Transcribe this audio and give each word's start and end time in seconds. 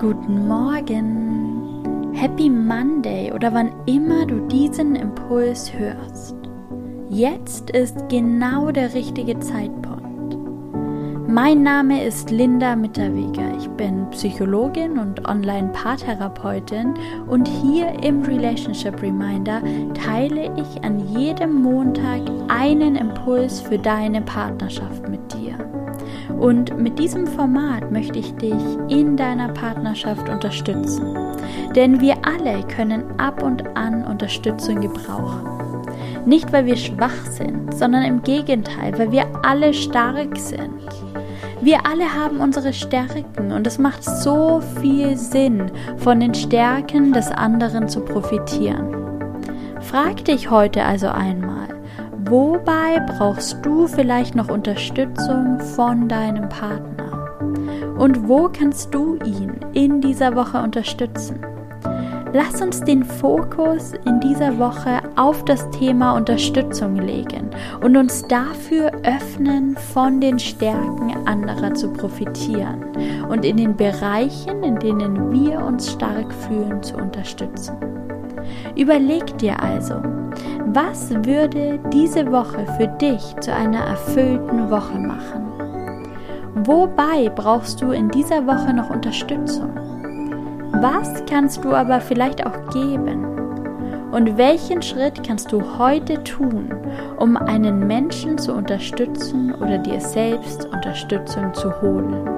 Guten 0.00 0.46
Morgen, 0.46 2.12
Happy 2.14 2.48
Monday 2.48 3.32
oder 3.32 3.52
wann 3.52 3.72
immer 3.86 4.24
du 4.26 4.46
diesen 4.46 4.94
Impuls 4.94 5.72
hörst. 5.76 6.36
Jetzt 7.08 7.70
ist 7.70 8.08
genau 8.08 8.70
der 8.70 8.94
richtige 8.94 9.40
Zeitpunkt. 9.40 10.38
Mein 11.26 11.64
Name 11.64 12.04
ist 12.04 12.30
Linda 12.30 12.76
Mitterweger. 12.76 13.56
Ich 13.58 13.68
bin 13.70 14.08
Psychologin 14.10 15.00
und 15.00 15.28
Online-Paartherapeutin 15.28 16.94
und 17.26 17.48
hier 17.48 17.92
im 18.04 18.22
Relationship 18.22 19.02
Reminder 19.02 19.60
teile 19.94 20.52
ich 20.56 20.84
an 20.84 21.08
jedem 21.08 21.60
Montag 21.60 22.20
einen 22.46 22.94
Impuls 22.94 23.60
für 23.60 23.78
deine 23.78 24.22
Partnerschaft 24.22 25.08
mit 25.08 25.32
dir. 25.32 25.37
Und 26.38 26.76
mit 26.78 26.98
diesem 26.98 27.26
Format 27.26 27.90
möchte 27.90 28.18
ich 28.18 28.34
dich 28.34 28.54
in 28.88 29.16
deiner 29.16 29.48
Partnerschaft 29.48 30.28
unterstützen. 30.28 31.16
Denn 31.74 32.00
wir 32.00 32.16
alle 32.24 32.62
können 32.64 33.04
ab 33.18 33.42
und 33.42 33.76
an 33.76 34.04
Unterstützung 34.04 34.80
gebrauchen. 34.80 35.58
Nicht, 36.26 36.52
weil 36.52 36.66
wir 36.66 36.76
schwach 36.76 37.24
sind, 37.30 37.74
sondern 37.74 38.02
im 38.02 38.22
Gegenteil, 38.22 38.98
weil 38.98 39.10
wir 39.12 39.26
alle 39.42 39.72
stark 39.72 40.36
sind. 40.36 40.74
Wir 41.60 41.78
alle 41.86 42.04
haben 42.14 42.40
unsere 42.40 42.72
Stärken 42.72 43.50
und 43.50 43.66
es 43.66 43.78
macht 43.78 44.04
so 44.04 44.60
viel 44.80 45.16
Sinn, 45.16 45.70
von 45.96 46.20
den 46.20 46.34
Stärken 46.34 47.12
des 47.12 47.30
anderen 47.30 47.88
zu 47.88 48.00
profitieren. 48.00 48.94
Frag 49.80 50.24
dich 50.24 50.50
heute 50.50 50.84
also 50.84 51.08
einmal, 51.08 51.68
Wobei 52.28 53.00
brauchst 53.06 53.64
du 53.64 53.86
vielleicht 53.86 54.34
noch 54.34 54.50
Unterstützung 54.50 55.58
von 55.60 56.08
deinem 56.08 56.46
Partner? 56.50 57.38
Und 57.98 58.28
wo 58.28 58.50
kannst 58.50 58.92
du 58.92 59.16
ihn 59.24 59.52
in 59.72 60.02
dieser 60.02 60.36
Woche 60.36 60.58
unterstützen? 60.58 61.40
Lass 62.34 62.60
uns 62.60 62.82
den 62.82 63.02
Fokus 63.02 63.94
in 64.04 64.20
dieser 64.20 64.58
Woche 64.58 65.00
auf 65.16 65.42
das 65.46 65.70
Thema 65.70 66.12
Unterstützung 66.12 66.96
legen 66.96 67.48
und 67.82 67.96
uns 67.96 68.22
dafür 68.28 68.92
öffnen, 69.04 69.74
von 69.94 70.20
den 70.20 70.38
Stärken 70.38 71.26
anderer 71.26 71.72
zu 71.72 71.90
profitieren 71.90 72.84
und 73.30 73.46
in 73.46 73.56
den 73.56 73.74
Bereichen, 73.74 74.62
in 74.62 74.78
denen 74.78 75.32
wir 75.32 75.64
uns 75.64 75.92
stark 75.92 76.30
fühlen, 76.34 76.82
zu 76.82 76.96
unterstützen. 76.96 77.74
Überleg 78.76 79.38
dir 79.38 79.62
also, 79.62 79.94
was 80.66 81.10
würde 81.24 81.78
diese 81.92 82.30
Woche 82.30 82.66
für 82.76 82.86
dich 82.86 83.34
zu 83.40 83.52
einer 83.52 83.80
erfüllten 83.80 84.70
Woche 84.70 84.98
machen? 84.98 85.46
Wobei 86.54 87.30
brauchst 87.34 87.80
du 87.80 87.92
in 87.92 88.08
dieser 88.08 88.46
Woche 88.46 88.74
noch 88.74 88.90
Unterstützung? 88.90 89.70
Was 90.80 91.24
kannst 91.26 91.64
du 91.64 91.72
aber 91.72 92.00
vielleicht 92.00 92.46
auch 92.46 92.70
geben? 92.72 93.24
Und 94.12 94.38
welchen 94.38 94.80
Schritt 94.82 95.26
kannst 95.26 95.52
du 95.52 95.62
heute 95.78 96.22
tun, 96.24 96.72
um 97.18 97.36
einen 97.36 97.86
Menschen 97.86 98.38
zu 98.38 98.54
unterstützen 98.54 99.54
oder 99.54 99.78
dir 99.78 100.00
selbst 100.00 100.66
Unterstützung 100.66 101.52
zu 101.52 101.80
holen? 101.82 102.37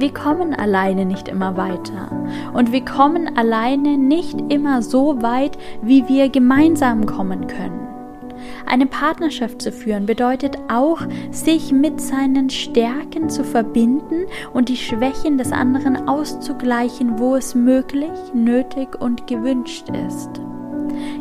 Wir 0.00 0.14
kommen 0.14 0.54
alleine 0.54 1.04
nicht 1.04 1.28
immer 1.28 1.58
weiter. 1.58 2.10
Und 2.54 2.72
wir 2.72 2.82
kommen 2.82 3.36
alleine 3.36 3.98
nicht 3.98 4.40
immer 4.50 4.80
so 4.80 5.20
weit, 5.20 5.58
wie 5.82 6.08
wir 6.08 6.30
gemeinsam 6.30 7.04
kommen 7.04 7.46
können. 7.46 7.86
Eine 8.64 8.86
Partnerschaft 8.86 9.60
zu 9.60 9.70
führen 9.70 10.06
bedeutet 10.06 10.56
auch, 10.72 11.02
sich 11.30 11.70
mit 11.70 12.00
seinen 12.00 12.48
Stärken 12.48 13.28
zu 13.28 13.44
verbinden 13.44 14.24
und 14.54 14.70
die 14.70 14.78
Schwächen 14.78 15.36
des 15.36 15.52
anderen 15.52 16.08
auszugleichen, 16.08 17.18
wo 17.18 17.36
es 17.36 17.54
möglich, 17.54 18.18
nötig 18.32 18.98
und 18.98 19.26
gewünscht 19.26 19.90
ist. 20.08 20.30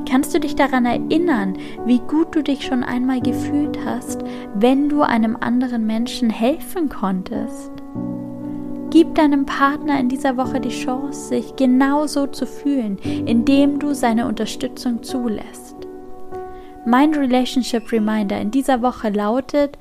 Kannst 0.09 0.33
du 0.33 0.39
dich 0.39 0.55
daran 0.55 0.85
erinnern, 0.85 1.57
wie 1.85 1.99
gut 1.99 2.33
du 2.33 2.41
dich 2.41 2.65
schon 2.65 2.85
einmal 2.85 3.19
gefühlt 3.19 3.77
hast, 3.83 4.23
wenn 4.55 4.87
du 4.87 5.01
einem 5.01 5.35
anderen 5.35 5.85
Menschen 5.85 6.29
helfen 6.29 6.87
konntest? 6.87 7.71
Gib 8.91 9.13
deinem 9.13 9.45
Partner 9.45 9.99
in 9.99 10.09
dieser 10.09 10.35
Woche 10.35 10.59
die 10.59 10.69
Chance, 10.69 11.27
sich 11.29 11.55
genauso 11.55 12.25
zu 12.25 12.47
fühlen, 12.47 12.97
indem 12.97 13.77
du 13.77 13.93
seine 13.93 14.27
Unterstützung 14.27 15.03
zulässt. 15.03 15.75
Mein 16.85 17.13
Relationship 17.13 17.91
Reminder 17.91 18.41
in 18.41 18.49
dieser 18.49 18.81
Woche 18.81 19.09
lautet, 19.09 19.77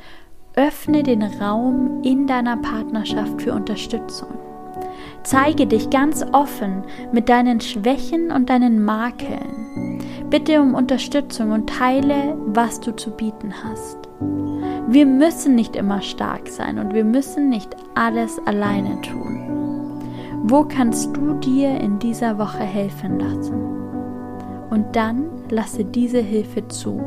öffne 0.56 1.02
den 1.02 1.22
Raum 1.22 2.02
in 2.02 2.26
deiner 2.26 2.58
Partnerschaft 2.58 3.41
für 3.41 3.54
Unterstützung. 3.54 4.28
Zeige 5.22 5.66
dich 5.66 5.88
ganz 5.88 6.25
offen 6.32 6.84
mit 7.12 7.28
deinen 7.28 7.60
Schwächen 7.60 8.30
und 8.30 8.50
deinen 8.50 8.84
Makeln. 8.84 9.88
Bitte 10.30 10.60
um 10.60 10.74
Unterstützung 10.74 11.52
und 11.52 11.70
teile, 11.70 12.36
was 12.46 12.80
du 12.80 12.94
zu 12.94 13.10
bieten 13.10 13.52
hast. 13.64 13.96
Wir 14.86 15.06
müssen 15.06 15.54
nicht 15.54 15.74
immer 15.74 16.02
stark 16.02 16.48
sein 16.48 16.78
und 16.78 16.92
wir 16.92 17.04
müssen 17.04 17.48
nicht 17.48 17.74
alles 17.94 18.38
alleine 18.46 19.00
tun. 19.00 19.38
Wo 20.42 20.64
kannst 20.64 21.16
du 21.16 21.34
dir 21.34 21.80
in 21.80 21.98
dieser 21.98 22.38
Woche 22.38 22.62
helfen 22.62 23.18
lassen? 23.18 23.54
Und 24.70 24.94
dann 24.94 25.30
lasse 25.50 25.84
diese 25.84 26.20
Hilfe 26.20 26.68
zu. 26.68 27.02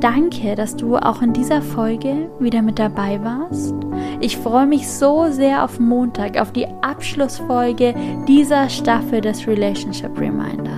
Danke, 0.00 0.54
dass 0.54 0.76
du 0.76 0.96
auch 0.96 1.20
in 1.20 1.32
dieser 1.32 1.60
Folge 1.60 2.30
wieder 2.38 2.62
mit 2.62 2.78
dabei 2.78 3.22
warst. 3.22 3.74
Ich 4.20 4.36
freue 4.36 4.66
mich 4.66 4.88
so 4.88 5.26
sehr 5.30 5.64
auf 5.64 5.78
Montag, 5.78 6.40
auf 6.40 6.52
die 6.52 6.66
Abschlussfolge 6.82 7.94
dieser 8.26 8.68
Staffel 8.68 9.20
des 9.20 9.46
Relationship 9.46 10.18
Reminders. 10.18 10.69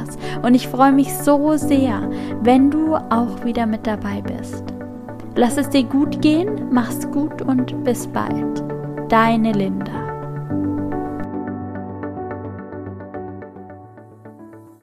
Und 0.43 0.55
ich 0.55 0.69
freue 0.69 0.93
mich 0.93 1.13
so 1.15 1.57
sehr, 1.57 2.09
wenn 2.43 2.71
du 2.71 2.97
auch 2.97 3.45
wieder 3.45 3.67
mit 3.67 3.87
dabei 3.87 4.23
bist. 4.23 4.65
Lass 5.37 5.57
es 5.57 5.71
dir 5.71 5.85
gut 5.85 6.21
gehen, 6.21 6.69
mach's 6.71 7.11
gut 7.11 7.41
und 7.43 7.85
bis 7.85 8.07
bald. 8.07 8.63
Deine 9.09 9.53
Linda. 9.53 10.02